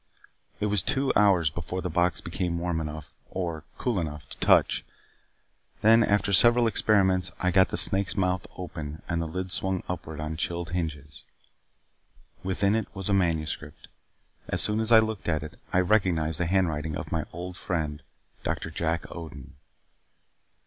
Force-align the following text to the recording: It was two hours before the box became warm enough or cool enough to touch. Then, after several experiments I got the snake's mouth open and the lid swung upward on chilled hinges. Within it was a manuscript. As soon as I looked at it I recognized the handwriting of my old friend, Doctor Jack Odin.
It 0.59 0.65
was 0.65 0.81
two 0.81 1.13
hours 1.15 1.51
before 1.51 1.83
the 1.83 1.87
box 1.91 2.21
became 2.21 2.57
warm 2.57 2.81
enough 2.81 3.13
or 3.29 3.65
cool 3.77 3.99
enough 3.99 4.27
to 4.31 4.37
touch. 4.39 4.83
Then, 5.83 6.03
after 6.03 6.33
several 6.33 6.65
experiments 6.65 7.31
I 7.39 7.51
got 7.51 7.69
the 7.69 7.77
snake's 7.77 8.17
mouth 8.17 8.47
open 8.57 9.03
and 9.07 9.21
the 9.21 9.27
lid 9.27 9.51
swung 9.51 9.83
upward 9.87 10.19
on 10.19 10.37
chilled 10.37 10.71
hinges. 10.71 11.21
Within 12.41 12.73
it 12.73 12.87
was 12.95 13.09
a 13.09 13.13
manuscript. 13.13 13.89
As 14.47 14.59
soon 14.59 14.79
as 14.79 14.91
I 14.91 14.97
looked 14.97 15.27
at 15.29 15.43
it 15.43 15.59
I 15.71 15.81
recognized 15.81 16.39
the 16.39 16.47
handwriting 16.47 16.97
of 16.97 17.11
my 17.11 17.25
old 17.31 17.55
friend, 17.55 18.01
Doctor 18.43 18.71
Jack 18.71 19.05
Odin. 19.11 19.53